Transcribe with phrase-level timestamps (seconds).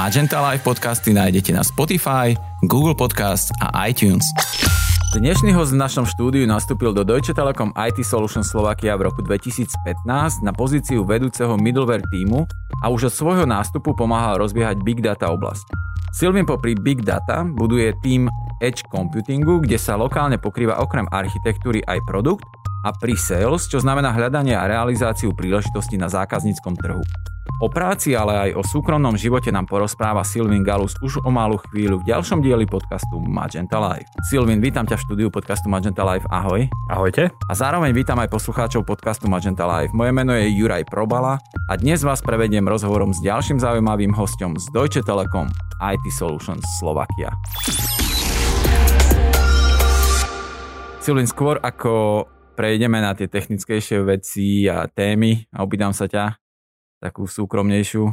[0.00, 2.32] Magenta Live podcasty nájdete na Spotify,
[2.64, 4.24] Google Podcast a iTunes.
[5.12, 10.40] Dnešný host v našom štúdiu nastúpil do Deutsche Telekom IT Solutions Slovakia v roku 2015
[10.40, 12.48] na pozíciu vedúceho middleware týmu
[12.80, 15.89] a už od svojho nástupu pomáhal rozbiehať Big Data oblasť.
[16.10, 18.26] Silvin popri Big Data buduje tým
[18.58, 22.42] Edge Computingu, kde sa lokálne pokrýva okrem architektúry aj produkt
[22.82, 27.00] a pre-sales, čo znamená hľadanie a realizáciu príležitosti na zákazníckom trhu.
[27.60, 32.00] O práci, ale aj o súkromnom živote nám porozpráva Silvin Galus už o malú chvíľu
[32.00, 34.08] v ďalšom dieli podcastu Magenta Live.
[34.32, 36.24] Silvin, vítam ťa v štúdiu podcastu Magenta Live.
[36.32, 36.64] Ahoj.
[36.88, 37.28] Ahojte.
[37.28, 39.92] A zároveň vítam aj poslucháčov podcastu Magenta Live.
[39.92, 41.36] Moje meno je Juraj Probala
[41.68, 45.52] a dnes vás prevediem rozhovorom s ďalším zaujímavým hostom z Deutsche Telekom
[45.84, 47.28] IT Solutions Slovakia.
[51.04, 52.24] Silvin, skôr ako
[52.56, 56.40] prejdeme na tie technickejšie veci a témy a opýtam sa ťa,
[57.00, 58.12] takú súkromnejšiu,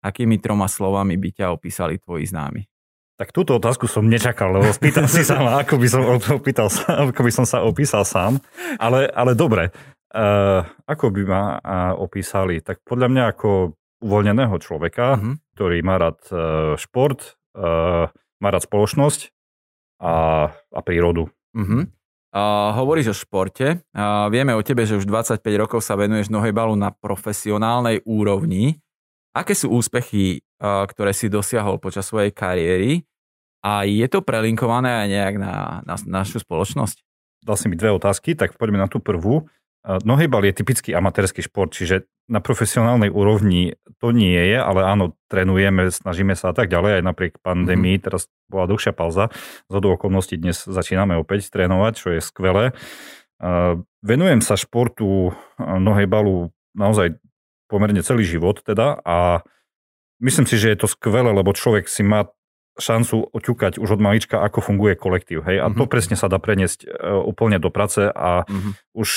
[0.00, 2.64] akými troma slovami by ťa opísali tvoji známi?
[3.14, 6.02] Tak túto otázku som nečakal, lebo spýtal si sa ako by som,
[6.34, 8.42] opýtal, ako by som sa opísal sám.
[8.82, 9.70] Ale, ale dobre,
[10.10, 12.58] uh, ako by ma uh, opísali?
[12.58, 15.38] Tak podľa mňa ako uvoľneného človeka, uh-huh.
[15.54, 18.10] ktorý má rád uh, šport, uh,
[18.42, 19.30] má rád spoločnosť
[20.02, 21.30] a, a prírodu.
[21.54, 21.86] Uh-huh.
[22.34, 23.86] Hovoríš o športe.
[23.94, 28.82] Uh, vieme o tebe, že už 25 rokov sa venuješ nohejbalu na profesionálnej úrovni.
[29.30, 33.06] Aké sú úspechy, uh, ktoré si dosiahol počas svojej kariéry?
[33.62, 35.54] A je to prelinkované aj nejak na,
[35.86, 37.06] na našu spoločnosť?
[37.46, 39.46] Dal si mi dve otázky, tak poďme na tú prvú.
[39.84, 45.92] Nohejbal je typický amatérsky šport, čiže na profesionálnej úrovni to nie je, ale áno, trénujeme,
[45.92, 48.06] snažíme sa a tak ďalej, aj napriek pandémii, mm-hmm.
[48.08, 49.28] teraz bola dlhšia pauza,
[49.68, 52.72] z okolností dnes začíname opäť trénovať, čo je skvelé.
[54.00, 57.20] Venujem sa športu nohejbalu naozaj
[57.68, 59.44] pomerne celý život teda a
[60.24, 62.32] myslím si, že je to skvelé, lebo človek si má
[62.80, 65.46] šancu oťukať už od malička, ako funguje kolektív.
[65.46, 65.60] Hej?
[65.60, 65.78] A mm-hmm.
[65.78, 66.88] to presne sa dá preniesť e,
[67.22, 68.72] úplne do práce a mm-hmm.
[68.98, 69.08] už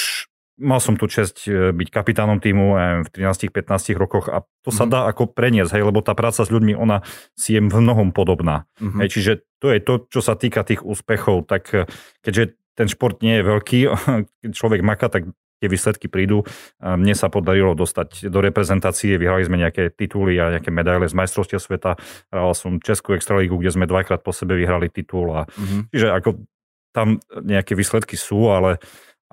[0.57, 2.65] mal som tu čest e, byť kapitánom týmu
[3.05, 4.89] v 13-15 rokoch a to sa mm.
[4.89, 7.05] dá ako preniesť, hej, lebo tá práca s ľuďmi, ona
[7.37, 8.65] si je v mnohom podobná.
[8.81, 8.99] Mm-hmm.
[9.05, 9.31] Hej, čiže
[9.61, 11.85] to je to, čo sa týka tých úspechov, tak e,
[12.25, 13.79] keďže ten šport nie je veľký,
[14.41, 16.45] keď človek maká, tak tie výsledky prídu.
[16.77, 21.57] Mne sa podarilo dostať do reprezentácie, vyhrali sme nejaké tituly a nejaké medaile z majstrovstiev
[21.57, 21.97] sveta.
[22.29, 25.33] Hral som Českú extralígu, kde sme dvakrát po sebe vyhrali titul.
[25.33, 25.81] A, mm-hmm.
[25.89, 26.29] Čiže ako
[26.93, 28.77] tam nejaké výsledky sú, ale,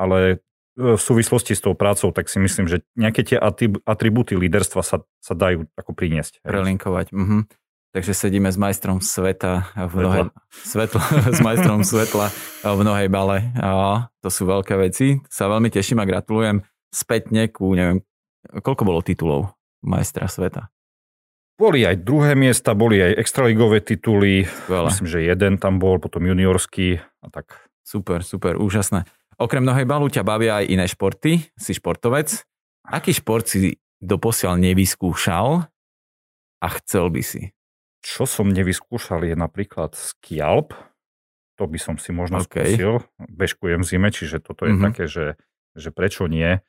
[0.01, 0.41] ale
[0.75, 3.39] v súvislosti s tou prácou, tak si myslím, že nejaké tie
[3.87, 6.43] atribúty líderstva sa, sa dajú ako priniesť.
[6.43, 7.15] Prelinkovať.
[7.15, 7.47] Mhm.
[7.95, 10.21] Takže sedíme s majstrom sveta v nohe,
[10.51, 11.03] svetla,
[11.39, 12.27] s majstrom svetla
[12.67, 13.55] v nohej bale.
[13.63, 13.71] A
[14.19, 15.23] to sú veľké veci.
[15.31, 18.03] Sa veľmi teším a gratulujem spätne ku, neviem,
[18.51, 19.55] koľko bolo titulov
[19.87, 20.75] majstra sveta?
[21.55, 24.43] Boli aj druhé miesta, boli aj extraligové tituly.
[24.43, 24.91] Skvelé.
[24.91, 27.63] Myslím, že jeden tam bol, potom juniorský a tak.
[27.87, 29.07] Super, super, úžasné.
[29.41, 32.45] Okrem balu ťa bavia aj iné športy, si športovec.
[32.85, 35.67] Aký šport si doposiaľ nevyskúšal
[36.61, 37.43] a chcel by si?
[38.05, 40.77] Čo som nevyskúšal je napríklad skialp.
[41.57, 42.77] To by som si možno okay.
[42.77, 43.01] skúsil.
[43.17, 44.87] Bežkujem zime, čiže toto je mm-hmm.
[44.91, 45.27] také, že,
[45.73, 46.61] že prečo nie.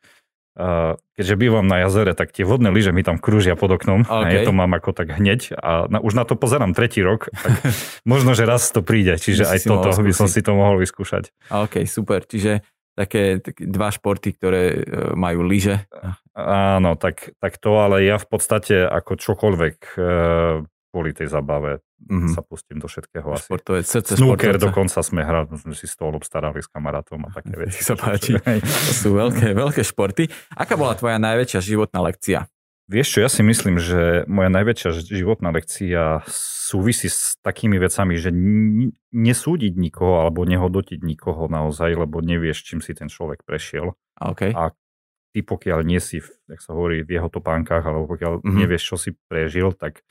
[0.55, 4.07] Uh, keďže bývam na jazere, tak tie vodné lyže mi tam krúžia pod oknom.
[4.07, 4.39] Okay.
[4.39, 7.27] Ja to mám ako tak hneď a na, už na to pozerám tretí rok.
[7.27, 7.59] Tak
[8.07, 11.35] možno, že raz to príde, čiže aj toto by som si to mohol vyskúšať.
[11.51, 12.23] OK, super.
[12.23, 12.63] Čiže
[12.95, 14.79] také, také dva športy, ktoré e,
[15.19, 15.83] majú lyže.
[16.31, 20.63] Áno, tak, tak to, ale ja v podstate ako čokoľvek uh,
[20.95, 22.31] kvôli tej zabave mm-hmm.
[22.31, 23.51] sa pustím do všetkého asi.
[23.51, 27.83] Športové srdce Snooker dokonca sme hrali, sme si stôl obstarali s kamarátom a také veci.
[27.83, 28.39] sa páči.
[28.87, 30.31] To sú veľké, veľké športy.
[30.55, 32.47] Aká bola tvoja najväčšia životná lekcia?
[32.87, 38.29] Vieš čo, ja si myslím, že moja najväčšia životná lekcia súvisí s takými vecami, že
[39.09, 43.97] nesúdiť nikoho alebo nehodnotiť nikoho naozaj, lebo nevieš, čím si ten človek prešiel.
[44.21, 44.53] Okay.
[44.53, 44.71] A
[45.35, 48.55] ty pokiaľ nie si, jak sa hovorí, v jeho topánkach, alebo pokiaľ mm-hmm.
[48.55, 50.05] nevieš, čo si prežil, tak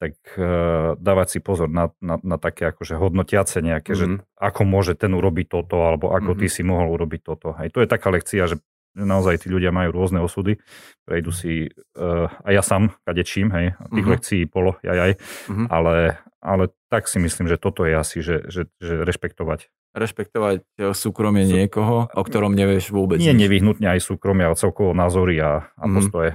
[0.00, 4.00] tak uh, dávať si pozor na, na, na také akože hodnotiace nejaké, mm-hmm.
[4.00, 4.40] že mhm.
[4.40, 6.40] ako môže ten urobiť toto, alebo ako mm-hmm.
[6.40, 7.52] ty si mohol urobiť toto.
[7.60, 8.56] Hej, to je taká lekcia, že
[8.96, 10.58] naozaj tí ľudia majú rôzne osudy,
[11.04, 11.68] prejdu si,
[12.00, 14.08] uh, a ja sám kadečím, hej, tých mm-hmm.
[14.08, 15.66] lekcií polo, jaj, mm-hmm.
[15.68, 19.68] ale, ale tak si myslím, že toto je asi, že, že, že rešpektovať.
[19.90, 23.18] Rešpektovať e, súkromie niekoho, o ktorom nevieš vôbec.
[23.18, 25.94] Nie nevyhnutne aj súkromie, ale celkovo názory a, a mm-hmm.
[25.98, 26.30] postoje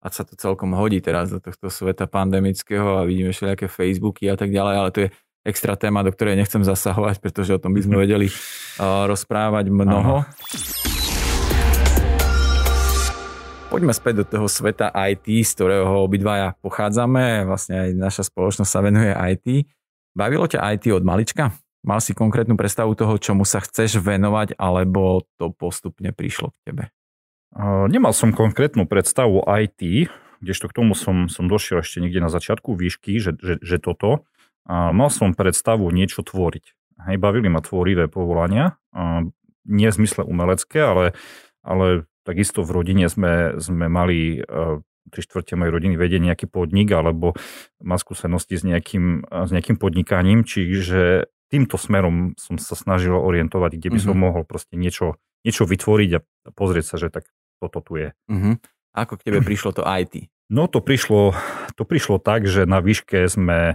[0.00, 4.36] a sa to celkom hodí teraz do tohto sveta pandemického a vidíme všelijaké Facebooky a
[4.36, 5.08] tak ďalej, ale to je
[5.46, 10.26] extra téma, do ktorej nechcem zasahovať, pretože o tom by sme vedeli uh, rozprávať mnoho.
[10.26, 10.96] Aha.
[13.66, 17.44] Poďme späť do toho sveta IT, z ktorého obidvaja pochádzame.
[17.44, 19.68] Vlastne aj naša spoločnosť sa venuje IT.
[20.16, 21.52] Bavilo ťa IT od malička?
[21.84, 26.84] Mal si konkrétnu predstavu toho, čomu sa chceš venovať, alebo to postupne prišlo k tebe?
[27.56, 30.12] Nemal som konkrétnu predstavu IT,
[30.44, 34.28] kdežto k tomu som, som došiel ešte niekde na začiatku výšky, že, že, že toto.
[34.68, 36.64] A mal som predstavu niečo tvoriť.
[37.08, 39.24] Hej, bavili ma tvorivé povolania, a
[39.64, 41.04] nie v zmysle umelecké, ale,
[41.64, 44.42] ale takisto v rodine sme, sme mali
[45.10, 47.38] tri štvrte mojej rodiny vedie nejaký podnik alebo
[47.78, 53.88] má skúsenosti s nejakým, s nejakým podnikaním, čiže týmto smerom som sa snažil orientovať, kde
[53.94, 54.06] by mm-hmm.
[54.06, 54.22] som mhm.
[54.22, 56.20] mohol proste niečo, niečo vytvoriť a
[56.54, 57.30] pozrieť sa, že tak
[57.60, 58.08] toto tu je.
[58.30, 58.54] Mm-hmm.
[58.96, 60.28] Ako k tebe prišlo to IT?
[60.46, 61.34] No to prišlo,
[61.74, 63.74] to prišlo tak, že na výške sme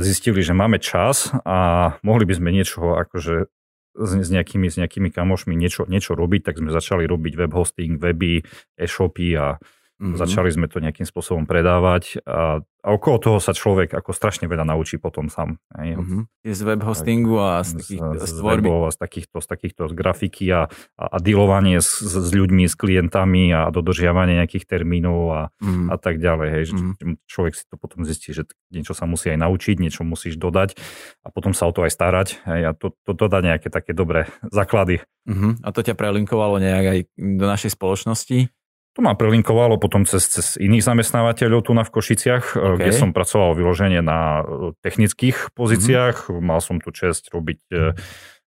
[0.00, 3.52] zistili, že máme čas a mohli by sme niečo akože
[3.96, 7.96] s, s, nejakými, s nejakými kamošmi niečo, niečo robiť, tak sme začali robiť web hosting,
[8.00, 8.44] weby,
[8.76, 9.56] e-shopy a
[9.96, 10.20] Mm-hmm.
[10.20, 14.68] Začali sme to nejakým spôsobom predávať a, a okolo toho sa človek ako strašne veľa
[14.68, 15.56] naučí potom sám.
[15.72, 16.44] Mm-hmm.
[16.44, 20.68] Z web hostingu a z, z, z, z a z takýchto, z takýchto grafiky a,
[21.00, 25.88] a, a dealovanie s, s ľuďmi, s klientami a dodržiavanie nejakých termínov a, mm-hmm.
[25.88, 26.48] a tak ďalej.
[26.52, 27.14] Hej, že mm-hmm.
[27.24, 30.76] Človek si to potom zistí, že niečo sa musí aj naučiť, niečo musíš dodať
[31.24, 33.96] a potom sa o to aj starať hej, a to, to, to dá nejaké také
[33.96, 35.00] dobré základy.
[35.24, 35.64] Mm-hmm.
[35.64, 38.52] A to ťa prelinkovalo nejak aj do našej spoločnosti?
[38.96, 42.76] To ma prelinkovalo potom cez, cez iných zamestnávateľov tu na v Košiciach, okay.
[42.80, 46.32] kde som pracoval vyloženie na e, technických pozíciách.
[46.32, 46.40] Mm-hmm.
[46.40, 47.92] Mal som tu čest robiť e,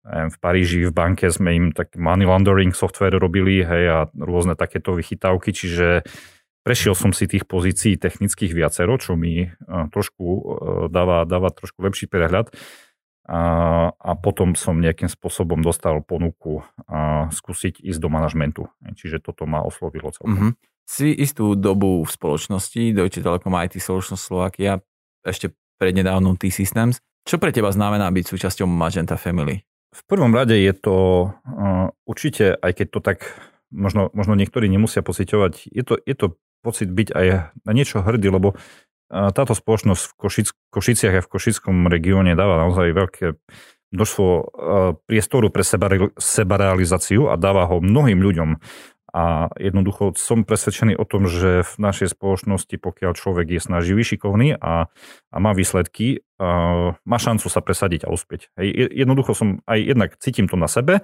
[0.05, 4.93] v Paríži, v banke sme im tak money laundering software robili hej, a rôzne takéto
[4.93, 6.05] vychytávky, čiže
[6.61, 10.25] prešiel som si tých pozícií technických viacero, čo mi trošku
[10.93, 12.53] dáva, dáva trošku lepší prehľad
[13.25, 13.41] a,
[13.97, 18.63] a potom som nejakým spôsobom dostal ponuku a skúsiť ísť do manažmentu.
[18.85, 20.53] Čiže toto ma oslovilo celkom.
[20.53, 20.53] Mm-hmm.
[20.85, 24.85] Si istú dobu v spoločnosti Deutsche Telekom IT Solutions Slovakia,
[25.25, 27.01] ešte prednedávnom T-Systems.
[27.25, 29.65] Čo pre teba znamená byť súčasťou Magenta Family?
[29.97, 30.97] V prvom rade je to
[31.33, 33.19] uh, určite, aj keď to tak
[33.73, 36.27] možno, možno niektorí nemusia pociťovať, je to, je to
[36.61, 37.27] pocit byť aj
[37.65, 38.57] na niečo hrdý, lebo
[39.15, 43.27] táto spoločnosť v Košic, Košiciach a v Košickom regióne dáva naozaj veľké
[43.95, 44.43] množstvo e,
[45.07, 45.63] priestoru pre
[46.19, 48.59] sebarealizáciu a dáva ho mnohým ľuďom.
[49.15, 54.59] A jednoducho som presvedčený o tom, že v našej spoločnosti, pokiaľ človek je snaživý, šikovný
[54.59, 54.91] a,
[55.31, 58.51] a má výsledky, a má šancu sa presadiť a uspieť.
[58.59, 61.03] Hej, jednoducho som aj jednak cítim to na sebe, e,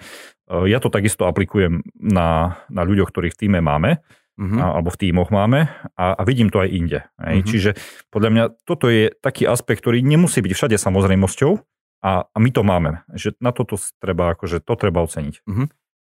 [0.67, 4.03] ja to takisto aplikujem na, na ľuďoch, ktorých v týme máme
[4.41, 4.81] uh-huh.
[4.81, 5.69] alebo v tímoch máme
[6.01, 6.99] a, a vidím to aj inde.
[7.21, 7.45] Uh-huh.
[7.45, 7.77] Čiže
[8.09, 11.53] podľa mňa toto je taký aspekt, ktorý nemusí byť všade samozrejmosťou
[12.01, 13.05] a, a my to máme.
[13.13, 15.45] Že na toto treba, akože to treba oceniť.
[15.45, 15.69] Uh-huh.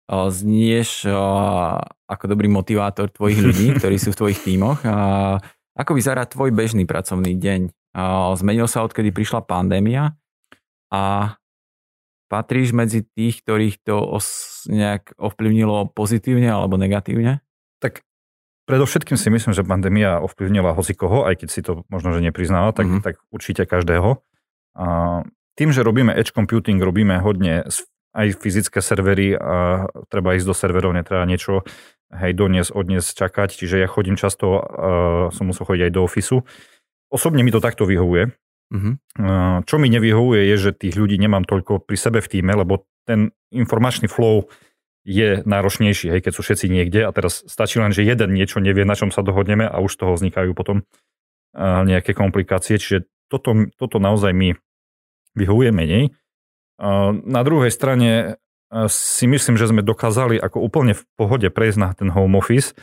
[0.09, 1.09] Znieš
[2.09, 4.85] ako dobrý motivátor tvojich ľudí, ktorí sú v tvojich tímoch.
[5.79, 7.73] Ako vyzerá tvoj bežný pracovný deň?
[8.37, 10.17] Zmenil sa, odkedy prišla pandémia
[10.93, 11.37] a
[12.29, 17.41] patríš medzi tých, ktorých to os, nejak ovplyvnilo pozitívne alebo negatívne?
[18.69, 22.85] Predovšetkým si myslím, že pandémia ovplyvnila hocikoho, aj keď si to možno, že nepriznáva, tak,
[22.85, 23.00] mm-hmm.
[23.00, 24.20] tak určite každého.
[24.76, 24.87] A
[25.56, 27.65] tým, že robíme edge computing, robíme hodne
[28.12, 31.65] aj fyzické servery a treba ísť do serverov, netreba niečo
[32.13, 34.63] hej, doniesť, odniesť, čakať, čiže ja chodím často, uh,
[35.32, 36.37] som musel chodiť aj do ofisu.
[37.08, 38.37] Osobne mi to takto vyhovuje.
[38.69, 38.94] Mm-hmm.
[39.17, 42.84] Uh, čo mi nevyhovuje je, že tých ľudí nemám toľko pri sebe v týme, lebo
[43.08, 44.53] ten informačný flow
[45.08, 48.84] je náročnejší, hej, keď sú všetci niekde a teraz stačí len, že jeden niečo nevie,
[48.84, 50.84] na čom sa dohodneme a už z toho vznikajú potom
[51.56, 54.53] nejaké komplikácie, čiže toto, toto naozaj mi
[55.32, 56.12] vyhovuje menej.
[57.24, 58.38] Na druhej strane
[58.70, 62.77] uh, si myslím, že sme dokázali ako úplne v pohode prejsť na ten home office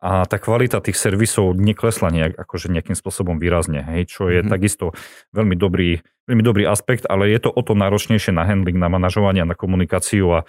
[0.00, 4.52] a tá kvalita tých servisov neklesla nejak, akože nejakým spôsobom výrazne, hej, čo je mm-hmm.
[4.52, 4.92] takisto
[5.32, 9.44] veľmi dobrý, veľmi dobrý aspekt, ale je to o to náročnejšie na handling, na manažovanie,
[9.44, 10.40] na komunikáciu a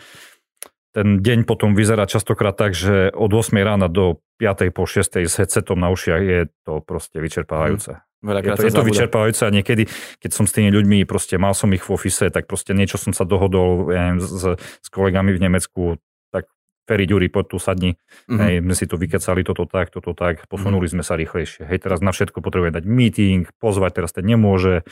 [0.96, 4.72] ten deň potom vyzerá častokrát tak, že od 8 rána do 5.
[4.72, 5.28] po 6.
[5.28, 8.00] s headsetom na ušiach je to proste vyčerpávajúce.
[8.24, 8.40] Mm.
[8.40, 9.92] je to, je to vyčerpávajúce a niekedy,
[10.24, 13.12] keď som s tými ľuďmi, proste mal som ich v office, tak proste niečo som
[13.12, 16.00] sa dohodol ja neviem, s, s kolegami v Nemecku,
[16.32, 16.48] tak
[16.88, 17.92] Ferry Ďuri, poď tu sadni.
[18.32, 18.40] Mm-hmm.
[18.40, 20.96] Hej, my si to vykecali, toto tak, toto tak, posunuli mm-hmm.
[20.96, 21.68] sme sa rýchlejšie.
[21.68, 24.88] Hej, teraz na všetko potrebuje dať meeting, pozvať, teraz ten nemôže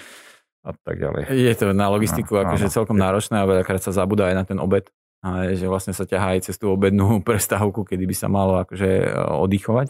[0.63, 1.31] a tak ďalej.
[1.31, 4.59] Je to na logistiku no, akože celkom náročné a veľakrát sa zabúda aj na ten
[4.59, 4.87] obed
[5.23, 8.89] a že vlastne sa ťahá aj cez tú obednú prestávku, kedy by sa malo akože
[8.91, 9.87] e, oddychovať.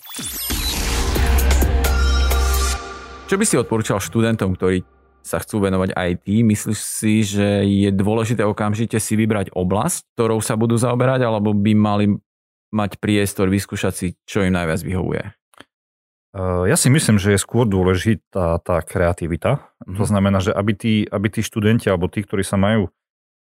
[3.26, 4.86] Čo by si odporúčal študentom, ktorí
[5.26, 10.54] sa chcú venovať IT, myslíš si, že je dôležité okamžite si vybrať oblasť, ktorou sa
[10.54, 12.06] budú zaoberať, alebo by mali
[12.70, 15.24] mať priestor vyskúšať si, čo im najviac vyhovuje?
[16.34, 19.62] Eh, ja si myslím, že je skôr dôležitá tá kreativita.
[19.86, 19.98] Mm-hmm.
[20.02, 22.90] To znamená, že aby tí, aby tí študenti alebo tí, ktorí sa majú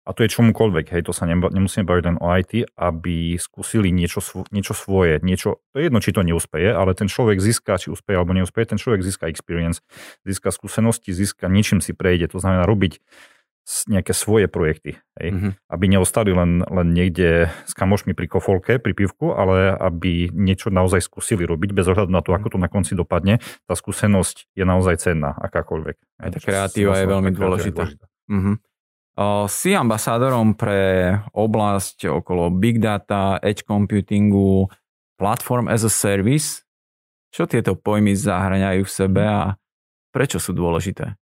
[0.08, 4.24] a to je čomukoľvek, hej, to sa nemusíme baviť len o IT, aby skúsili niečo,
[4.48, 8.16] niečo svoje, niečo, to je jedno, či to neúspeje, ale ten človek získa, či úspeje
[8.16, 9.84] alebo neúspeje, ten človek získa experience,
[10.24, 13.04] získa skúsenosti, získa, niečím si prejde, to znamená robiť
[13.84, 15.52] nejaké svoje projekty, hej, mm-hmm.
[15.68, 21.04] aby neostali len, len niekde s kamošmi pri kofolke, pri pivku, ale aby niečo naozaj
[21.04, 23.44] skúsili robiť bez ohľadu na to, ako to na konci dopadne.
[23.68, 25.96] Tá skúsenosť je naozaj cenná, akákoľvek.
[26.00, 27.84] Aj tá kreatíva je veľmi dôležitá.
[27.84, 28.06] dôležitá.
[28.32, 28.56] Mm-hmm.
[29.50, 34.70] Si ambasádorom pre oblasť okolo big data, edge computingu,
[35.18, 36.62] platform as a service.
[37.34, 39.58] Čo tieto pojmy zahraňajú v sebe a
[40.14, 41.18] prečo sú dôležité?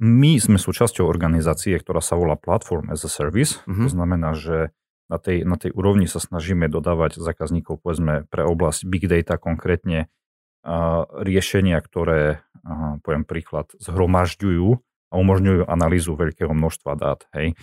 [0.00, 3.60] My sme súčasťou organizácie, ktorá sa volá Platform as a Service.
[3.68, 3.84] Mm-hmm.
[3.84, 4.72] To znamená, že
[5.12, 10.08] na tej, na tej úrovni sa snažíme dodávať zákazníkov, povedzme, pre oblasť big data konkrétne
[10.64, 14.80] a riešenia, ktoré, a poviem príklad, zhromažďujú
[15.10, 17.26] a umožňujú analýzu veľkého množstva dát.
[17.34, 17.58] Hej.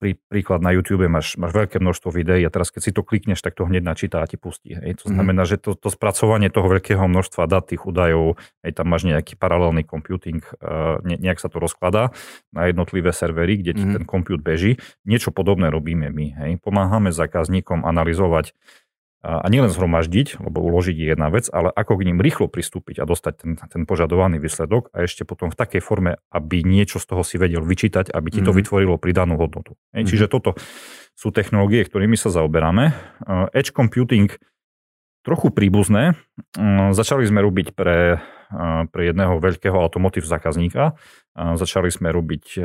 [0.00, 3.44] Prí, príklad na YouTube máš, máš veľké množstvo videí a teraz keď si to klikneš,
[3.44, 4.72] tak to hneď načíta a ti pustí.
[4.72, 5.04] Hej.
[5.04, 5.14] To mhm.
[5.14, 5.50] znamená, mm.
[5.52, 9.84] že to, to spracovanie toho veľkého množstva dát, tých údajov, hej, tam máš nejaký paralelný
[9.84, 12.16] computing, uh, ne, nejak sa to rozkladá
[12.50, 13.92] na jednotlivé servery, kde ti mm.
[14.00, 14.80] ten compute beží.
[15.04, 16.26] Niečo podobné robíme my.
[16.42, 16.50] Hej.
[16.64, 18.56] Pomáhame zákazníkom analyzovať
[19.20, 23.04] a nielen zhromaždiť, lebo uložiť je jedna vec, ale ako k ním rýchlo pristúpiť a
[23.04, 27.20] dostať ten, ten požadovaný výsledok a ešte potom v takej forme, aby niečo z toho
[27.20, 28.58] si vedel vyčítať, aby ti to mm-hmm.
[28.64, 29.76] vytvorilo pridanú hodnotu.
[29.92, 30.08] Mm-hmm.
[30.08, 30.56] Čiže toto
[31.12, 32.96] sú technológie, ktorými sa zaoberáme.
[33.52, 34.32] Edge computing
[35.20, 36.16] trochu príbuzné.
[36.96, 38.24] Začali sme robiť pre,
[38.88, 40.96] pre jedného veľkého automotív zákazníka.
[41.36, 42.60] Začali sme robiť e,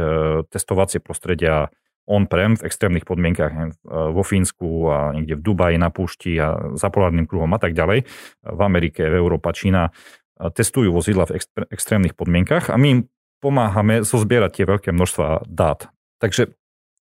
[0.49, 1.69] testovacie prostredia
[2.05, 6.89] on-prem v extrémnych podmienkach e, vo Fínsku a niekde v Dubaji na púšti a za
[6.93, 8.05] polárnym kruhom a tak ďalej.
[8.45, 9.89] V Amerike, v Európa, Čína
[10.35, 11.39] testujú vozidla v
[11.71, 13.01] extrémnych podmienkach a my im
[13.39, 15.87] pomáhame zozbierať tie veľké množstva dát.
[16.19, 16.51] Takže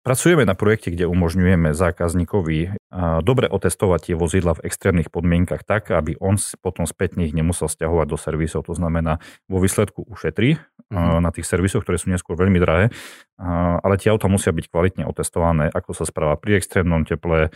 [0.00, 2.72] Pracujeme na projekte, kde umožňujeme zákazníkovi
[3.20, 8.06] dobre otestovať tie vozidla v extrémnych podmienkach tak, aby on potom spätne ich nemusel stiahovať
[8.08, 8.64] do servisov.
[8.64, 10.56] To znamená, vo výsledku ušetrí
[10.90, 11.22] mm-hmm.
[11.22, 12.90] na tých servisoch, ktoré sú neskôr veľmi drahé,
[13.80, 17.54] ale tie auta musia byť kvalitne otestované, ako sa správa pri extrémnom teple,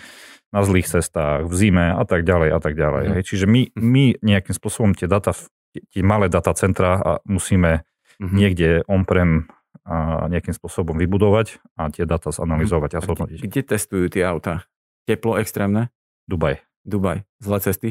[0.54, 3.04] na zlých cestách, v zime a tak ďalej a tak ďalej.
[3.10, 3.26] Mm-hmm.
[3.26, 5.34] Čiže my, my nejakým spôsobom tie data,
[5.74, 7.82] tie malé datacentra musíme
[8.22, 8.36] mm-hmm.
[8.38, 9.50] niekde on-prem
[9.84, 13.38] a nejakým spôsobom vybudovať a tie data zanalizovať a zhodnotiť.
[13.44, 14.64] Kde testujú tie auta?
[15.04, 15.92] Teplo extrémne?
[16.24, 16.64] Dubaj.
[16.84, 17.24] Dubaj.
[17.40, 17.88] Zlé cesty?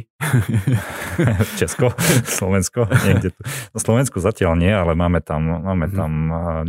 [1.59, 1.97] Česko,
[2.29, 2.85] Slovensko.
[2.85, 3.41] Niekde tu.
[3.73, 5.95] No Slovensku zatiaľ nie, ale máme tam, máme mm.
[5.97, 6.12] tam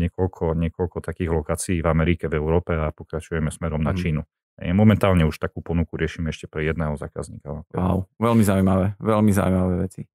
[0.00, 3.98] niekoľko, niekoľko takých lokácií v Amerike, v Európe a pokračujeme smerom na mhm.
[4.00, 4.22] Čínu.
[4.54, 7.66] Momentálne už takú ponuku riešime ešte pre jedného zákazníka.
[7.74, 10.06] Wow, veľmi zaujímavé, veľmi zaujímavé veci.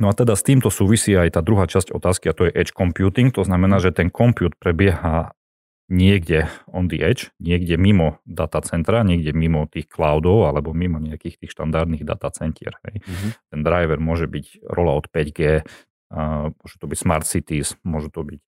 [0.00, 2.72] No a teda s týmto súvisí aj tá druhá časť otázky a to je edge
[2.72, 3.28] computing.
[3.36, 5.36] To znamená, že ten compute prebieha
[5.92, 11.52] niekde on the edge, niekde mimo datacentra, niekde mimo tých cloudov alebo mimo nejakých tých
[11.52, 12.80] štandardných datacentier.
[12.88, 13.04] Hej.
[13.04, 13.30] Mm-hmm.
[13.52, 18.40] Ten driver môže byť rollout 5G, uh, môže to byť smart cities, môže to byť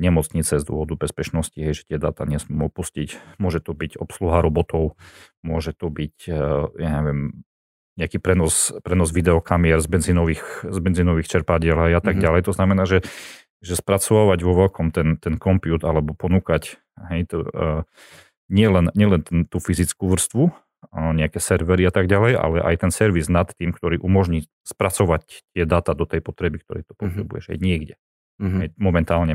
[0.00, 3.36] nemocnice z dôvodu bezpečnosti, hej, že tie dáta nesmú opustiť.
[3.36, 4.96] Môže to byť obsluha robotov,
[5.44, 7.44] môže to byť, uh, ja neviem,
[8.00, 12.24] nejaký prenos, prenos videokamier z benzínových, z benzínových čerpadiel a tak mm-hmm.
[12.24, 12.40] ďalej.
[12.48, 13.04] To znamená, že,
[13.60, 16.80] že spracovávať vo veľkom ten, ten kompút alebo ponúkať
[17.12, 17.80] hej, to, uh,
[18.48, 22.92] nielen, nielen ten, tú fyzickú vrstvu, uh, nejaké servery a tak ďalej, ale aj ten
[22.92, 27.00] servis nad tým, ktorý umožní spracovať tie dáta do tej potreby, ktorej to mhm.
[27.00, 27.60] potrebuješ mm-hmm.
[27.60, 27.94] aj niekde.
[28.40, 28.60] Mm-hmm.
[28.64, 29.34] Hej, momentálne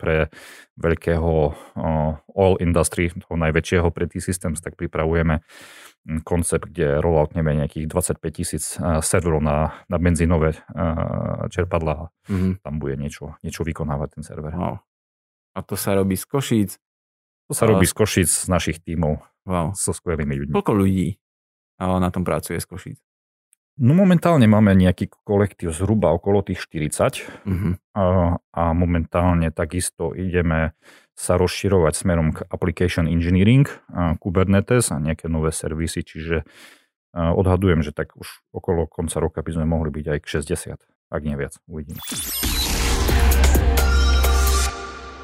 [0.00, 0.32] pre
[0.80, 1.32] veľkého
[2.32, 5.44] all industry, toho najväčšieho pre T-Systems, tak pripravujeme
[6.24, 10.56] koncept, kde rollout nejakých 25 tisíc serverov na, na benzínové
[11.52, 12.64] čerpadla a mm-hmm.
[12.64, 14.56] tam bude niečo, niečo vykonávať ten server.
[14.56, 14.80] Wow.
[15.52, 16.80] A to sa robí z Košíc?
[17.50, 19.76] To sa robí z Košíc, z našich tímov, wow.
[19.76, 20.54] so skvelými ľuďmi.
[20.56, 21.20] Koľko ľudí
[21.80, 22.98] na tom pracuje z Košíc?
[23.80, 27.72] No momentálne máme nejaký kolektív zhruba okolo tých 40 mm-hmm.
[27.96, 30.76] a, a momentálne takisto ideme
[31.16, 36.44] sa rozširovať smerom k application engineering, a Kubernetes a nejaké nové servisy, čiže
[37.16, 40.76] odhadujem, že tak už okolo konca roka by sme mohli byť aj k 60,
[41.16, 42.04] ak nie viac, uvidíme.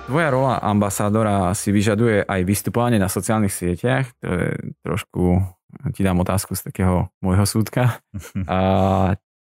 [0.09, 4.17] Tvoja rola ambasádora si vyžaduje aj vystupovanie na sociálnych sieťach.
[4.25, 4.49] To je
[4.81, 5.45] trošku,
[5.93, 8.01] ti dám otázku z takého môjho súdka.
[8.51, 8.59] A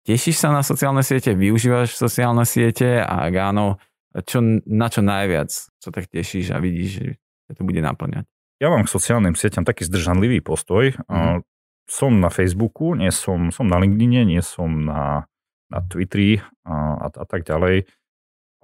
[0.03, 1.31] Tešíš sa na sociálne siete?
[1.31, 2.99] Využívaš sociálne siete?
[2.99, 3.79] A ak áno,
[4.27, 7.15] čo, na čo najviac sa tak tešíš a vidíš,
[7.47, 8.27] že to bude naplňať?
[8.59, 10.91] Ja mám k sociálnym sieťam taký zdržanlivý postoj.
[11.07, 11.47] Mm.
[11.87, 15.31] Som na Facebooku, nie som, som na LinkedIne, nie som na,
[15.71, 17.87] na Twitteri a, a, a tak ďalej.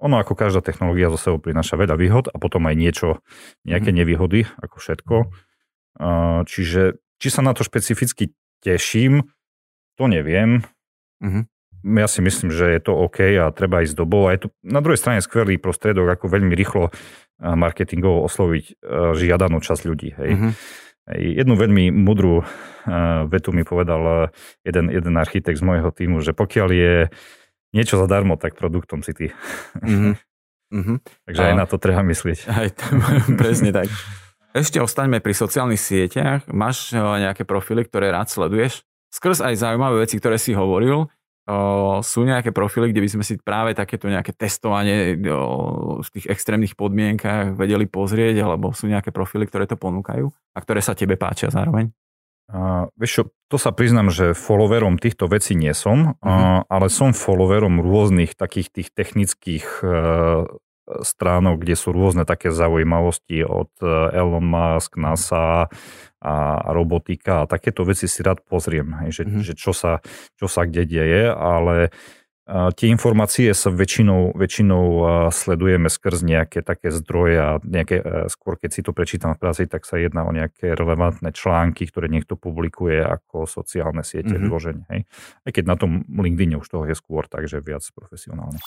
[0.04, 3.24] Ono ako každá technológia zo sebou prináša veľa výhod a potom aj niečo,
[3.64, 3.96] nejaké mhm.
[3.96, 5.16] nevýhody, ako všetko.
[6.44, 8.32] Čiže či sa na to špecificky
[8.64, 9.28] teším,
[10.00, 10.64] to neviem.
[11.20, 11.44] Uh-huh.
[11.84, 14.28] Ja si myslím, že je to OK a treba ísť dobou.
[14.28, 16.92] A je to na druhej strane skvelý prostriedok, ako veľmi rýchlo
[17.40, 18.84] marketingovo osloviť
[19.16, 20.16] žiadanú časť ľudí.
[20.16, 20.30] Hej.
[20.36, 20.52] Uh-huh.
[21.16, 22.44] Jednu veľmi mudrú
[23.28, 24.32] vetu mi povedal
[24.64, 26.94] jeden, jeden architekt z môjho týmu, že pokiaľ je
[27.74, 29.26] niečo zadarmo, tak produktom si ty.
[29.78, 30.14] Mm-hmm.
[30.70, 30.96] Mm-hmm.
[31.26, 31.46] Takže a...
[31.50, 32.38] aj na to treba myslieť.
[32.50, 32.84] Aj to,
[33.40, 33.90] presne tak.
[34.50, 36.50] Ešte ostaňme pri sociálnych sieťach.
[36.50, 38.82] Máš eh, nejaké profily, ktoré rád sleduješ?
[39.10, 41.06] Skrz aj zaujímavé veci, ktoré si hovoril.
[41.46, 46.26] Eh, sú nejaké profily, kde by sme si práve takéto nejaké testovanie o, v tých
[46.30, 51.14] extrémnych podmienkach vedeli pozrieť, alebo sú nejaké profily, ktoré to ponúkajú a ktoré sa tebe
[51.14, 51.94] páčia zároveň?
[52.50, 56.26] Uh, vieš čo, to sa priznam, že followerom týchto vecí nie som, uh-huh.
[56.26, 60.50] uh, ale som followerom rôznych takých tých technických uh,
[61.00, 65.70] stránok, kde sú rôzne také zaujímavosti od uh, Elon Musk, NASA
[66.20, 66.34] a
[66.76, 69.40] robotika a takéto veci si rád pozriem, že, uh-huh.
[69.40, 70.04] že čo, sa,
[70.36, 71.88] čo sa kde deje, ale
[72.50, 74.84] Tie informácie sa väčšinou, väčšinou
[75.30, 79.86] sledujeme skrz nejaké také zdroje a nejaké, skôr keď si to prečítam v práci, tak
[79.86, 84.42] sa jedná o nejaké relevantné články, ktoré niekto publikuje ako sociálne siete mm-hmm.
[84.42, 84.84] vyloženie.
[84.90, 85.00] Hej.
[85.46, 88.58] Aj keď na tom LinkedIn už toho je skôr, takže viac profesionálne.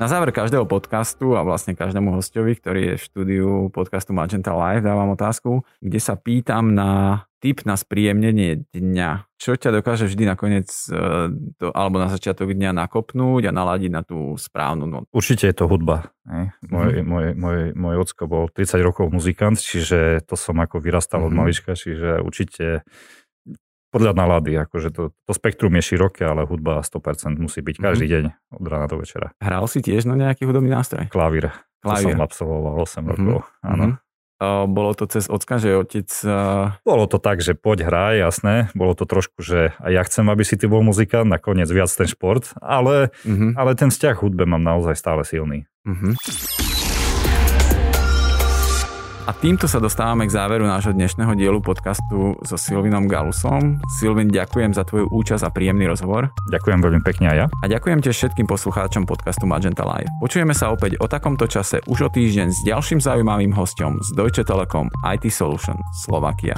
[0.00, 4.80] Na záver každého podcastu a vlastne každému hostovi, ktorý je v štúdiu podcastu Magenta Live,
[4.80, 9.28] dávam otázku, kde sa pýtam na tip na spríjemnenie dňa.
[9.36, 14.00] Čo ťa dokáže vždy nakoniec to, e, alebo na začiatok dňa nakopnúť a naladiť na
[14.00, 15.04] tú správnu noc?
[15.12, 16.16] Určite je to hudba.
[16.24, 16.56] Ne?
[16.64, 17.04] Môj, mm-hmm.
[17.04, 21.28] môj, môj, môj ocko bol 30 rokov muzikant, čiže to som ako vyrastal mm-hmm.
[21.28, 21.40] od mhm.
[21.44, 22.88] malička, čiže určite
[23.90, 28.26] podľa nálady, akože to, to spektrum je široké, ale hudba 100% musí byť každý mm-hmm.
[28.30, 29.34] deň od rána do večera.
[29.42, 31.10] Hral si tiež na nejaký hudobný nástroj?
[31.10, 31.50] Klavír.
[31.82, 32.14] Klavír.
[32.14, 33.10] To som absolvoval 8 mm-hmm.
[33.10, 33.84] rokov, áno.
[33.90, 34.08] Mm-hmm.
[34.72, 36.08] Bolo to cez ocka, že otec...
[36.80, 38.54] Bolo to tak, že poď hraj, jasné.
[38.72, 42.08] Bolo to trošku, že a ja chcem, aby si ty bol muzikant, nakoniec viac ten
[42.08, 43.52] šport, ale, mm-hmm.
[43.60, 45.68] ale ten vzťah hudbe mám naozaj stále silný.
[45.84, 46.79] Mm-hmm.
[49.28, 53.76] A týmto sa dostávame k záveru nášho dnešného dielu podcastu so Silvinom Galusom.
[54.00, 56.32] Silvin, ďakujem za tvoju účasť a príjemný rozhovor.
[56.48, 57.46] Ďakujem veľmi pekne aj ja.
[57.60, 60.08] A ďakujem tiež všetkým poslucháčom podcastu Magenta Live.
[60.24, 64.42] Počujeme sa opäť o takomto čase už o týždeň s ďalším zaujímavým hostom z Deutsche
[64.42, 66.56] Telekom IT Solution Slovakia.